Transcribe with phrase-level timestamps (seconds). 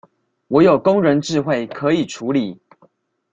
[0.47, 2.59] 我有工人智慧可以處理